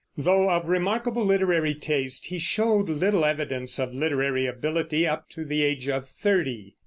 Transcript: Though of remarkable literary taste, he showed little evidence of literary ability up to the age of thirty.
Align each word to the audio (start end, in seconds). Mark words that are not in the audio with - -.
Though 0.17 0.49
of 0.49 0.67
remarkable 0.67 1.23
literary 1.23 1.75
taste, 1.75 2.25
he 2.25 2.39
showed 2.39 2.89
little 2.89 3.23
evidence 3.23 3.77
of 3.77 3.93
literary 3.93 4.47
ability 4.47 5.05
up 5.05 5.29
to 5.29 5.45
the 5.45 5.61
age 5.61 5.87
of 5.89 6.07
thirty. 6.09 6.75